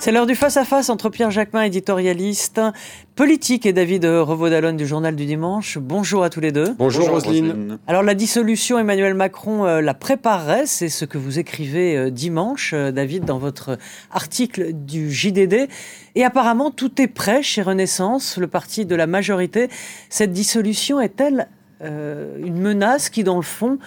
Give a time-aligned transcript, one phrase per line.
[0.00, 2.58] C'est l'heure du face-à-face entre Pierre Jacquemin, éditorialiste,
[3.16, 5.76] politique, et David Revaud-Dallon du Journal du Dimanche.
[5.76, 6.72] Bonjour à tous les deux.
[6.78, 7.78] Bonjour, Roselyne.
[7.86, 12.72] Alors la dissolution, Emmanuel Macron euh, la préparerait, c'est ce que vous écrivez euh, dimanche,
[12.72, 13.76] euh, David, dans votre
[14.10, 15.68] article du JDD.
[16.14, 19.68] Et apparemment, tout est prêt chez Renaissance, le parti de la majorité.
[20.08, 21.48] Cette dissolution est-elle
[21.82, 23.78] une menace qui, dans le fond,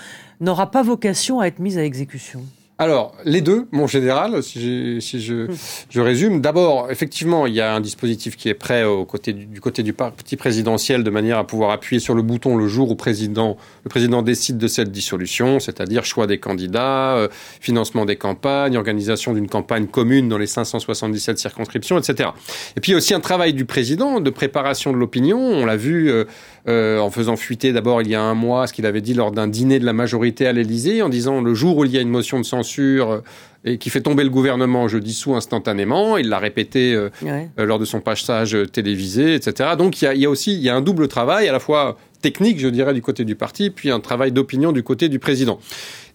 [0.42, 2.44] n'aura pas vocation à être mise à exécution?
[2.80, 5.48] Alors, les deux, mon général, si, je,
[5.90, 6.42] je, résume.
[6.42, 9.94] D'abord, effectivement, il y a un dispositif qui est prêt au côté du, côté du
[9.94, 13.90] parti présidentiel de manière à pouvoir appuyer sur le bouton le jour où président, le
[13.90, 17.28] président décide de cette dissolution, c'est-à-dire choix des candidats, euh,
[17.62, 22.32] financement des campagnes, organisation d'une campagne commune dans les 577 circonscriptions, etc.
[22.76, 25.38] Et puis, il y a aussi un travail du président de préparation de l'opinion.
[25.38, 26.26] On l'a vu euh,
[26.68, 29.32] euh, en faisant fuiter d'abord il y a un mois ce qu'il avait dit lors
[29.32, 32.02] d'un dîner de la majorité à l'Élysée, en disant le jour où il y a
[32.02, 33.22] une motion de censure euh,
[33.66, 36.18] et qui fait tomber le gouvernement, je dissous instantanément.
[36.18, 37.10] Il l'a répété euh,
[37.58, 39.72] lors de son passage télévisé, etc.
[39.78, 42.60] Donc il y, a, aussi il y a un double travail, à la fois technique,
[42.60, 45.60] je dirais, du côté du parti, puis un travail d'opinion du côté du président.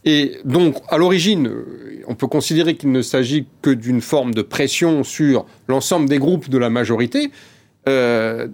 [0.04, 1.50] Et donc, à l'origine,
[2.06, 6.48] on peut considérer qu'il ne s'agit que d'une forme de pression sur l'ensemble des groupes
[6.48, 7.30] de la majorité.
[7.88, 8.48] Euh,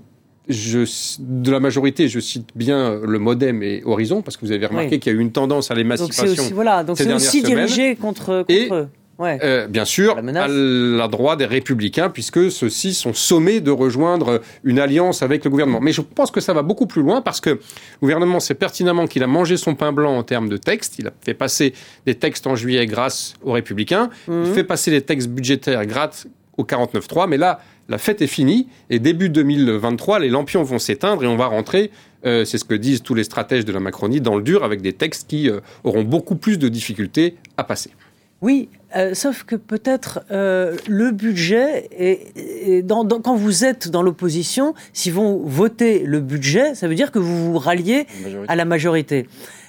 [0.49, 0.85] je,
[1.19, 4.99] de la majorité, je cite bien le Modem et Horizon, parce que vous avez remarqué
[4.99, 6.25] qu'il y a eu une tendance à l'émancipation.
[6.25, 8.89] Donc c'est aussi, voilà, donc c'est aussi dirigé contre, contre eux.
[9.19, 9.39] Ouais.
[9.45, 14.79] Euh, bien sûr, à la droite des républicains, puisque ceux-ci sont sommés de rejoindre une
[14.79, 15.81] alliance avec le gouvernement.
[15.81, 17.59] Mais je pense que ça va beaucoup plus loin, parce que le
[18.01, 20.99] gouvernement sait pertinemment qu'il a mangé son pain blanc en termes de textes.
[20.99, 21.75] Il a fait passer
[22.07, 24.11] des textes en juillet grâce aux républicains.
[24.27, 24.55] Il mhm.
[24.55, 27.29] fait passer les textes budgétaires grâce au 49.3.
[27.29, 31.37] Mais là, la fête est finie et début 2023, les lampions vont s'éteindre et on
[31.37, 31.91] va rentrer,
[32.25, 34.81] euh, c'est ce que disent tous les stratèges de la Macronie, dans le dur avec
[34.81, 37.91] des textes qui euh, auront beaucoup plus de difficultés à passer.
[38.41, 45.43] Oui, euh, sauf que peut-être le budget, et, quand vous êtes dans l'opposition, si vous
[45.47, 48.07] votez le budget, ça veut dire que vous vous ralliez
[48.49, 49.27] à la majorité.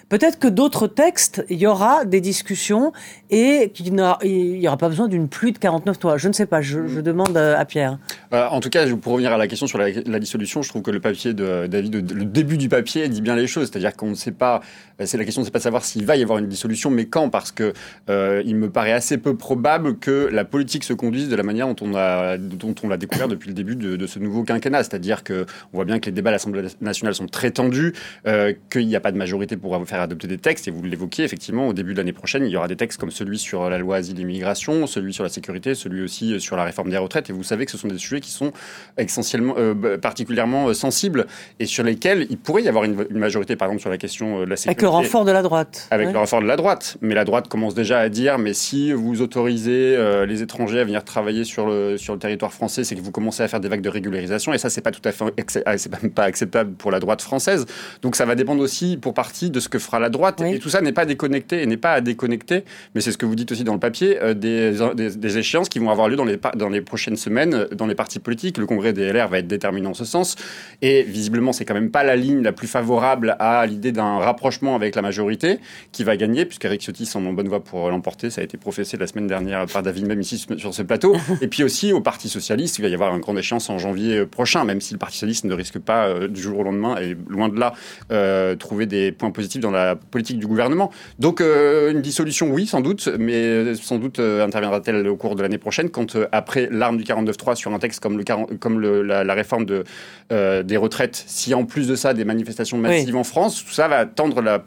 [0.07, 2.93] Peut-être que d'autres textes, il y aura des discussions
[3.31, 6.17] et qu'il n'y aura pas besoin d'une pluie de 49 toits.
[6.17, 7.97] Je ne sais pas, je, demande à Pierre.
[8.33, 10.91] Euh, en tout cas, pour revenir à la question sur la, dissolution, je trouve que
[10.91, 13.69] le papier de David, le début du papier dit bien les choses.
[13.71, 14.61] C'est-à-dire qu'on ne sait pas,
[15.03, 17.29] c'est la question, c'est pas de savoir s'il va y avoir une dissolution, mais quand,
[17.29, 17.73] parce que
[18.09, 21.67] euh, il me paraît assez peu probable que la politique se conduise de la manière
[21.67, 24.83] dont on a, dont on l'a découvert depuis le début de, ce nouveau quinquennat.
[24.83, 27.93] C'est-à-dire que on voit bien que les débats à l'Assemblée nationale sont très tendus,
[28.27, 30.67] euh, qu'il n'y a pas de majorité pour faire adopter des textes.
[30.67, 33.11] Et vous l'évoquiez, effectivement, au début de l'année prochaine, il y aura des textes comme
[33.11, 36.63] celui sur la loi asile et immigration, celui sur la sécurité, celui aussi sur la
[36.63, 37.29] réforme des retraites.
[37.29, 38.51] Et vous savez que ce sont des sujets qui sont
[38.97, 41.27] essentiellement, euh, particulièrement euh, sensibles
[41.59, 44.45] et sur lesquels il pourrait y avoir une, majorité, par exemple, sur la question euh,
[44.45, 44.69] de la sécurité.
[44.69, 45.87] Avec le renfort de la droite.
[45.91, 46.97] Avec le renfort de la droite.
[47.01, 51.03] Mais la droite commence déjà à dire, mais si vous autorisez les étrangers à venir
[51.03, 53.81] travailler sur le, sur le territoire français, c'est que vous commencez à faire des vagues
[53.81, 54.53] de régularisation.
[54.53, 55.25] Et ça, c'est pas tout à fait,
[55.65, 57.65] ah, c'est pas acceptable pour la droite française.
[58.01, 60.41] Donc ça va dépendre aussi, pour partie, de ce que fera la droite.
[60.41, 62.63] Et tout ça n'est pas déconnecté et n'est pas à déconnecter.
[62.93, 65.89] Mais c'est ce que vous dites aussi dans le papier, des, des, échéances qui vont
[65.89, 68.57] avoir lieu dans les, dans les prochaines semaines dans les partis politiques.
[68.57, 70.35] Le congrès des LR va être déterminant en ce sens.
[70.81, 74.75] Et visiblement, c'est quand même pas la ligne la plus favorable à l'idée d'un rapprochement
[74.75, 75.59] avec la majorité
[75.91, 78.29] qui va gagner, puisqu'Eric Ciotti semble en bonne voie pour l'emporter.
[78.29, 81.15] Ça a été professé la semaine dernière par David même ici sur ce plateau.
[81.41, 84.25] Et puis aussi au Parti Socialiste, il va y avoir une grande échéance en janvier
[84.25, 87.15] prochain, même si le Parti Socialiste ne risque pas euh, du jour au lendemain, et
[87.27, 87.73] loin de là,
[88.11, 90.91] euh, trouver des points positifs dans la politique du gouvernement.
[91.19, 95.57] Donc euh, une dissolution, oui, sans doute, mais sans doute interviendra-t-elle au cours de l'année
[95.57, 98.23] prochaine, quand après l'arme du 49-3 sur un texte comme le,
[98.57, 99.83] comme le la, réforme de,
[100.31, 103.87] euh, des retraites, si en plus de ça des manifestations massives en France, tout ça
[103.87, 104.63] va tendre la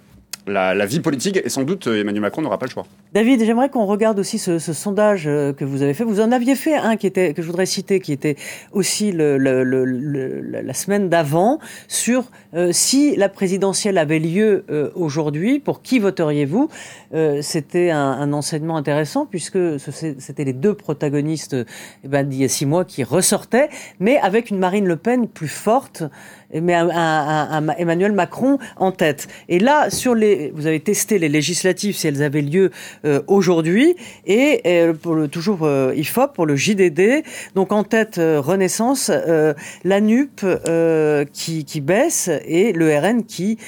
[0.49, 2.87] la, vie politique et sans doute euh, Emmanuel Macron n'aura pas le choix.
[3.13, 6.05] David, j'aimerais qu'on regarde aussi ce, sondage euh, que vous avez fait.
[6.05, 8.37] Vous en aviez fait un qui était que je voudrais citer, qui était
[8.73, 14.65] aussi la semaine d'avant sur euh, si la présidentielle avait lieu
[14.95, 16.69] aujourd'hui, pour qui voteriez-vous?
[17.41, 21.57] C'était un, enseignement intéressant puisque c'était les deux protagonistes
[22.05, 23.69] eh ben, d'il y a six mois qui ressortaient,
[24.01, 26.03] mais avec une Marine Le Pen plus forte
[26.55, 29.29] mais un, Emmanuel Macron en tête.
[29.49, 32.71] Et là, sur les, vous avez testé les législatives si elles avaient lieu
[33.05, 33.97] euh, aujourd'hui,
[34.27, 37.25] et euh, pour le toujours euh, IFOP pour le JDD,
[37.55, 39.11] donc en tête Renaissance,
[39.85, 40.45] la NUP
[41.33, 43.59] qui, qui, baisse et le RN qui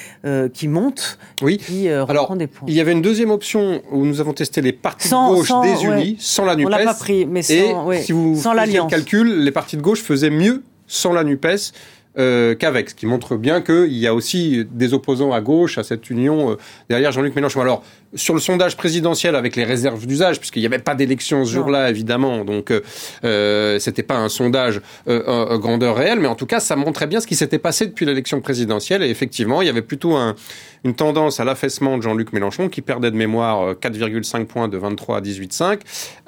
[0.53, 1.57] qui monte, oui.
[1.57, 2.67] qui Alors, des points.
[2.67, 6.17] Il y avait une deuxième option où nous avons testé les partis de gauche désunis,
[6.19, 6.67] sans la NUPES.
[6.67, 8.89] On l'a pas pris, mais sans, et si vous sans l'alliance.
[8.89, 11.73] calcul, les partis de gauche faisaient mieux sans la NUPES
[12.17, 15.83] euh, qu'avec, ce qui montre bien qu'il y a aussi des opposants à gauche à
[15.83, 16.55] cette union euh,
[16.89, 17.61] derrière Jean-Luc Mélenchon.
[17.61, 21.53] Alors, sur le sondage présidentiel avec les réserves d'usage, puisqu'il n'y avait pas d'élection ce
[21.53, 22.81] jour-là, évidemment, donc euh,
[23.23, 27.19] euh c'était pas un sondage euh, grandeur réelle, mais en tout cas, ça montrait bien
[27.19, 29.03] ce qui s'était passé depuis l'élection présidentielle.
[29.03, 30.35] Et effectivement, il y avait plutôt un,
[30.83, 34.77] une tendance à l'affaissement de Jean-Luc Mélenchon, qui perdait de mémoire 4,5 euh, points de
[34.77, 35.79] 23 à 18,5,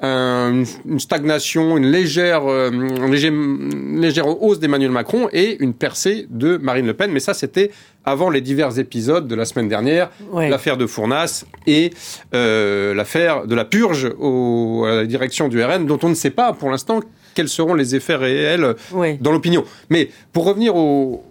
[0.02, 6.56] une, une stagnation, une légère, euh, une légère hausse d'Emmanuel Macron et une percée de
[6.56, 7.10] Marine Le Pen.
[7.10, 7.70] Mais ça, c'était
[8.04, 11.90] avant les divers épisodes de la semaine dernière, l'affaire de Fournas et
[12.34, 16.30] euh, l'affaire de la purge au, à la direction du RN, dont on ne sait
[16.30, 17.00] pas pour l'instant
[17.34, 18.74] quels seront les effets réels
[19.20, 19.64] dans l'opinion.
[19.90, 21.22] Mais pour revenir au,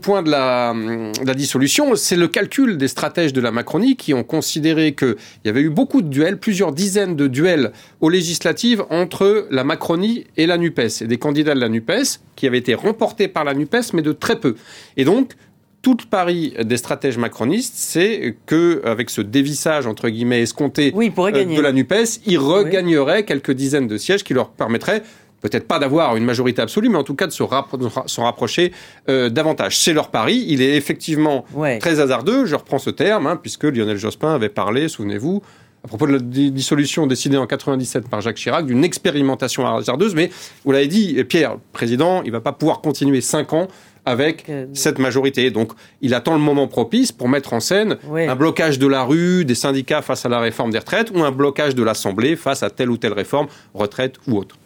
[0.00, 4.14] point de la, de la dissolution, c'est le calcul des stratèges de la Macronie qui
[4.14, 8.84] ont considéré qu'il y avait eu beaucoup de duels, plusieurs dizaines de duels aux législatives
[8.90, 12.74] entre la Macronie et la NUPES, et des candidats de la NUPES qui avaient été
[12.74, 14.54] remportés par la NUPES, mais de très peu.
[14.96, 15.34] Et donc,
[15.82, 21.30] tout le pari des stratèges macronistes, c'est que avec ce dévissage entre guillemets escompté euh,
[21.30, 25.02] de la Nupes, ils regagneraient quelques dizaines de sièges qui leur permettraient
[25.40, 28.72] peut-être pas d'avoir une majorité absolue, mais en tout cas de se, rapprocher
[29.08, 29.78] euh, davantage.
[29.78, 30.44] C'est leur pari.
[30.48, 31.44] Il est effectivement
[31.80, 32.46] très hasardeux.
[32.46, 35.42] Je reprends ce terme, hein, puisque Lionel Jospin avait parlé, souvenez-vous,
[35.84, 40.14] à propos de la dissolution décidée en 97 par Jacques Chirac, d'une expérimentation hasardeuse.
[40.14, 40.30] Mais
[40.64, 43.68] vous l'avez dit, Pierre, président, il va pas pouvoir continuer cinq ans
[44.04, 45.50] avec cette majorité.
[45.50, 49.44] Donc, il attend le moment propice pour mettre en scène un blocage de la rue,
[49.44, 52.70] des syndicats face à la réforme des retraites, ou un blocage de l'Assemblée face à
[52.70, 54.56] telle ou telle réforme, retraite ou autre.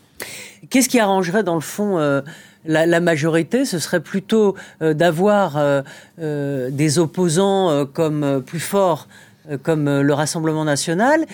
[0.71, 2.21] Qu'est-ce qui arrangerait, dans le fond, euh,
[2.65, 3.65] la, majorité?
[3.65, 7.87] Ce serait plutôt euh, d'avoir euh, des opposants
[8.47, 9.09] plus forts,
[9.63, 11.27] comme le Rassemblement national,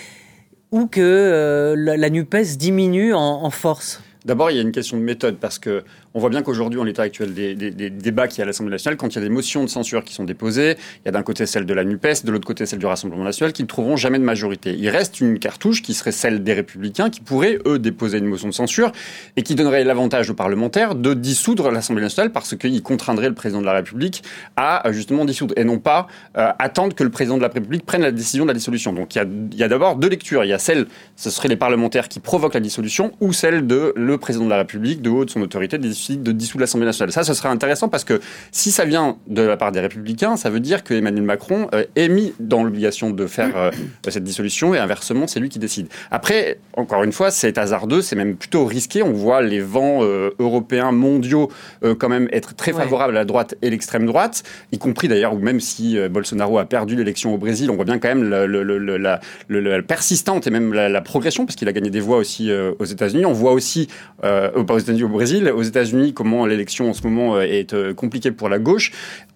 [0.71, 4.01] ou que la, NUPES diminue en force?
[4.25, 5.83] D'abord, il y a une question de méthode parce que
[6.13, 8.97] on voit bien qu'aujourd'hui, en l'état actuel des, débats qui y a à l'Assemblée nationale,
[8.97, 11.21] quand il y a des motions de censure qui sont déposées, il y a d'un
[11.21, 13.95] côté celle de la NUPES, de l'autre côté celle du Rassemblement national, qui ne trouveront
[13.95, 14.75] jamais de majorité.
[14.77, 18.47] Il reste une cartouche qui serait celle des Républicains, qui pourraient, eux, déposer une motion
[18.47, 18.91] de censure
[19.35, 23.61] et qui donnerait l'avantage aux parlementaires de dissoudre l'Assemblée nationale parce qu'ils contraindraient le président
[23.61, 24.23] de la République
[24.55, 26.07] à euh, justement dissoudre et non pas
[26.37, 28.93] euh, attendre que le président de la République prenne la décision de la dissolution.
[28.93, 30.43] Donc il y a, d'abord deux lectures.
[30.43, 33.93] Il y a celle, ce serait les parlementaires qui provoquent la dissolution, ou celle de
[33.95, 37.11] le président de la République, de haut de son autorité, décide de dissoudre l'Assemblée nationale.
[37.11, 38.19] Ça, ce serait intéressant parce que
[38.51, 41.83] si ça vient de la part des Républicains, ça veut dire que Emmanuel Macron euh,
[41.95, 43.71] est mis dans l'obligation de faire euh,
[44.07, 45.87] cette dissolution et inversement, c'est lui qui décide.
[46.11, 49.03] Après, encore une fois, c'est hasardeux, c'est même plutôt risqué.
[49.03, 51.49] On voit les vents euh, européens, mondiaux,
[51.81, 55.39] quand même être très favorables à la droite et l'extrême droite, y compris d'ailleurs, ou
[55.39, 60.47] même si Bolsonaro a perdu l'élection au Brésil, on voit bien quand même la, persistante
[60.47, 63.25] et même la, progression, parce qu'il a gagné des voix aussi aux États-Unis.
[63.25, 63.87] On voit aussi
[64.23, 65.51] euh, pas aux États-Unis, au Brésil.
[65.55, 68.91] Aux États-Unis, comment l'élection en ce moment euh, est euh, compliquée pour la gauche.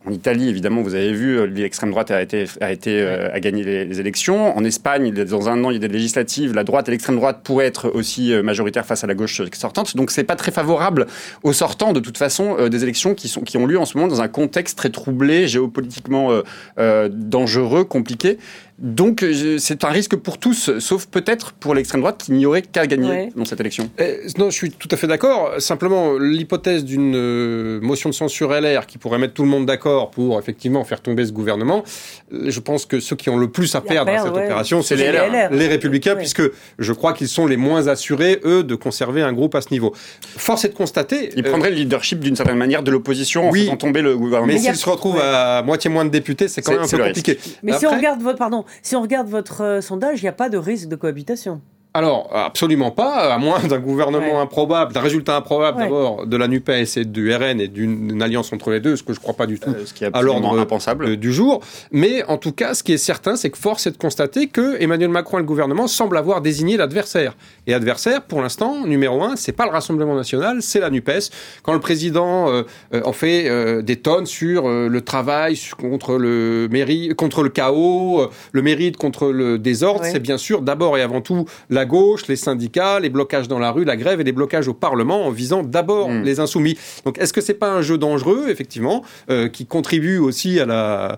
[0.06, 4.00] En Italie, évidemment, vous avez vu, l'extrême droite a été a été a gagné les,
[4.00, 4.56] élections.
[4.58, 6.54] En Espagne, dans un an, il y a des législatives.
[6.54, 9.96] La droite et l'extrême droite pourraient être aussi majoritaires face à la gauche sortante.
[9.96, 11.08] Donc, c'est pas très favorable
[11.44, 14.10] aux sortants, de toute façon, des élections qui sont qui ont lieu en ce moment
[14.10, 16.32] dans un contexte très troublé, géopolitiquement
[16.78, 18.38] dangereux, compliqué.
[18.80, 19.24] Donc
[19.60, 23.30] c'est un risque pour tous, sauf peut-être pour l'extrême droite qui n'y aurait qu'à gagner
[23.36, 23.90] dans cette élection.
[24.00, 25.54] Eh, non, je suis tout à fait d'accord.
[25.60, 29.93] Simplement, l'hypothèse d'une euh, motion de censure LR qui pourrait mettre tout le monde d'accord
[30.12, 31.84] pour effectivement faire tomber ce gouvernement,
[32.32, 35.12] je pense que ceux qui ont le plus à perdre dans cette opération, c'est les
[35.12, 36.44] LR, les républicains, puisque
[36.80, 39.94] je crois qu'ils sont les moins assurés, eux, de conserver un groupe à ce niveau.
[40.22, 41.32] Force est de constater...
[41.36, 44.54] Ils prendraient le leadership d'une certaine manière de l'opposition en faisant tomber le gouvernement.
[44.54, 47.40] Mais s'ils se retrouvent à moitié moins de députés, c'est quand même un peu compliqué.
[47.62, 48.38] Mais si on regarde votre...
[48.38, 51.62] Pardon, si on regarde votre euh, sondage, il n'y a pas de risque de cohabitation.
[51.96, 56.98] Alors, absolument pas, à moins d'un gouvernement improbable, d'un résultat improbable d'abord de la NUPES
[56.98, 59.46] et du RN et d'une alliance entre les deux, ce que je ne crois pas
[59.46, 61.62] du tout euh, ce qui est à l'ordre impensable euh, du jour.
[61.92, 64.82] Mais en tout cas, ce qui est certain, c'est que force est de constater que
[64.82, 67.36] Emmanuel Macron et le gouvernement semblent avoir désigné l'adversaire.
[67.68, 71.30] Et adversaire, pour l'instant, numéro un, c'est pas le Rassemblement national, c'est la NUPES.
[71.62, 72.64] Quand le président euh,
[73.06, 78.98] en fait des tonnes sur le travail contre le mérite, contre le chaos, le mérite
[78.98, 83.02] contre le désordre, c'est bien sûr d'abord et avant tout la la gauche, les syndicats,
[83.02, 86.10] les blocages dans la rue, la grève et les blocages au Parlement en visant d'abord
[86.10, 86.24] mm.
[86.24, 86.78] les insoumis.
[87.04, 91.18] Donc est-ce que c'est pas un jeu dangereux, effectivement, euh, qui contribue aussi à la...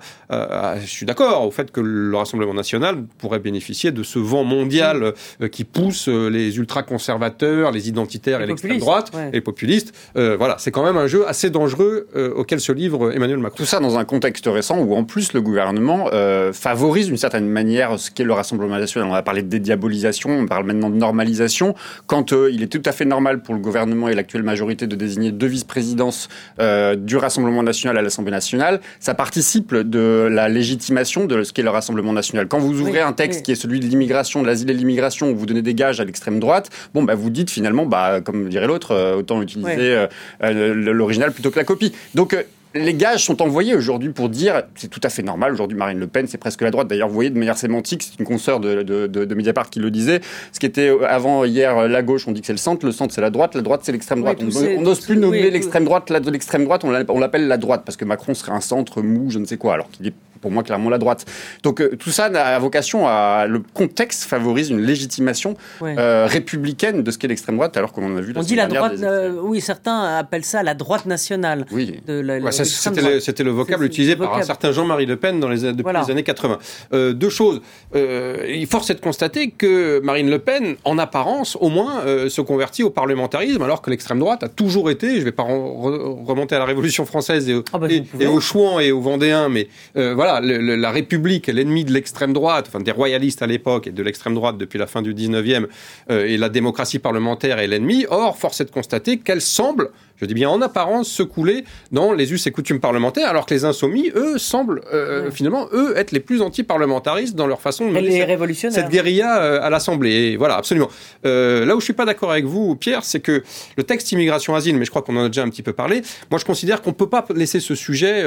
[0.81, 4.98] je suis d'accord au fait que le Rassemblement national pourrait bénéficier de ce vent mondial
[4.98, 5.43] mm.
[5.43, 9.93] euh, qui pousse euh, les ultra-conservateurs, les identitaires et l'extrême droite, et les populistes.
[10.15, 13.57] voilà, c'est quand même un jeu assez dangereux auquel se livre Emmanuel Macron.
[13.57, 16.10] Tout ça dans un contexte récent où en plus le gouvernement
[16.53, 19.10] favorise d'une certaine manière ce qu'est le Rassemblement national.
[19.10, 21.75] On a parlé de dédiabolisation, parle maintenant de normalisation,
[22.07, 24.95] quand euh, il est tout à fait normal pour le gouvernement et l'actuelle majorité de
[24.95, 31.25] désigner deux vice-présidences euh, du Rassemblement national à l'Assemblée nationale, ça participe de la légitimation
[31.25, 32.47] de ce qu'est le Rassemblement national.
[32.47, 35.35] Quand vous ouvrez un texte qui est celui de l'immigration, de l'asile et l'immigration, où
[35.35, 38.67] vous donnez des gages à l'extrême droite, bon, bah, vous dites finalement, bah, comme dirait
[38.67, 40.05] l'autre, euh, autant utiliser
[40.39, 41.91] l'original plutôt que la copie.
[42.13, 42.33] Donc,
[42.75, 45.53] les gages sont envoyés aujourd'hui pour dire c'est tout à fait normal.
[45.53, 46.88] Aujourd'hui, Marine Le Pen, c'est presque la droite.
[46.88, 49.79] D'ailleurs, vous voyez de manière sémantique, c'est une consoeur de, de, de, de, Mediapart qui
[49.79, 50.20] le disait.
[50.51, 53.13] Ce qui était avant hier la gauche, on dit que c'est le centre, le centre
[53.13, 54.39] c'est la droite, la droite c'est l'extrême droite.
[54.41, 58.05] on n'ose plus nommer l'extrême droite de l'extrême droite, on l'appelle la droite parce que
[58.05, 60.13] Macron serait un centre mou, je ne sais quoi, alors qu'il est
[60.45, 61.25] pour moi clairement la droite.
[61.63, 67.09] Donc euh, tout ça a vocation à le contexte favorise une légitimation euh, républicaine de
[67.09, 68.31] ce qu'est l'extrême droite, alors qu'on en a vu.
[68.35, 71.65] On dit la droite, euh, oui, certains appellent ça la droite nationale.
[71.71, 71.99] Oui.
[72.51, 76.21] C'était le, vocable utilisé par un certain Jean-Marie Le Pen dans les, depuis les années
[76.21, 76.59] 80.
[77.13, 77.61] deux choses.
[77.95, 82.83] il force est de constater que Marine Le Pen, en apparence, au moins, se convertit
[82.83, 85.15] au parlementarisme, alors que l'extrême droite a toujours été.
[85.15, 88.39] Je ne vais pas remonter à la Révolution française et, ah bah, et, et aux
[88.39, 92.91] Chouans et aux Vendéens, mais voilà la République est l'ennemi de l'extrême droite, enfin des
[92.91, 95.67] royalistes à l'époque et de l'extrême droite depuis la fin du 19e,
[96.09, 98.05] euh, et la démocratie parlementaire est l'ennemi.
[98.09, 102.13] Or, force est de constater qu'elle semble je dis bien en apparence, se couler dans
[102.13, 106.12] les us et coutumes parlementaires, alors que les insoumis, eux, semblent euh, finalement, eux, être
[106.12, 110.38] les plus anti-parlementaristes dans leur façon de mener cette, cette, guérilla euh, à l'Assemblée.
[110.38, 110.89] voilà, absolument.
[111.25, 113.43] Euh, là où je suis pas d'accord avec vous, Pierre, c'est que
[113.77, 116.39] le texte immigration-asile, mais je crois qu'on en a déjà un petit peu parlé, moi
[116.39, 118.24] je considère qu'on peut pas laisser ce sujet,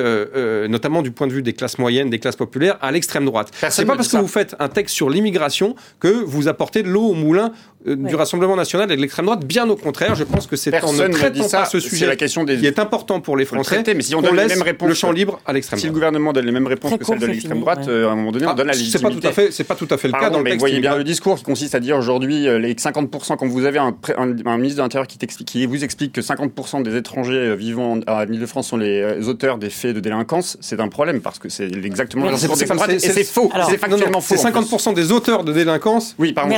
[0.68, 3.50] notamment du point de vue des classes moyennes, des classes populaires, à l'extrême droite.
[3.70, 7.08] C'est pas parce que vous faites un texte sur l'immigration que vous apportez de l'eau
[7.08, 7.52] au moulin
[7.86, 9.44] du Rassemblement national et de l'extrême droite.
[9.44, 12.44] Bien au contraire, je pense que c'est en ne traitant pas ce sujet la question
[12.44, 12.56] des...
[12.58, 13.82] qui est important pour les Français.
[13.94, 15.82] mais si on, donne les mêmes réponses, le champ libre à l'extrême droite.
[15.82, 18.16] Si le gouvernement donne les mêmes réponses que celles de l'extrême droite, euh, à un
[18.16, 18.98] moment donné, on ah, donne la légitimité.
[18.98, 20.56] C'est pas tout à fait, c'est pas tout à fait le cas dans le texte.
[20.56, 23.64] Vous voyez bien le discours qui consiste à dire aujourd'hui euh, les 50% quand vous
[23.64, 23.92] avez un,
[24.56, 28.68] ministre de l'Intérieur qui, qui vous explique que 50% des étrangers euh, vivant à Île-de-France
[28.68, 32.36] sont les auteurs des faits de délinquance, c'est un problème parce que c'est exactement le
[32.36, 33.50] discours droite et c'est faux.
[33.68, 34.36] C'est factuellement faux.
[34.36, 36.14] C'est 50% des auteurs de délinquance.
[36.18, 36.56] Oui, pardon.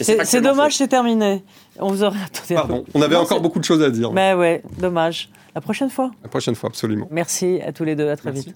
[0.00, 1.42] C'est dommage, c'est terminé.
[1.80, 2.18] On vous aurait
[2.54, 4.12] Pardon, on avait encore beaucoup de choses à dire.
[4.12, 5.30] Mais ouais, dommage.
[5.54, 7.08] La prochaine fois La prochaine fois, absolument.
[7.10, 8.54] Merci à tous les deux, à très vite.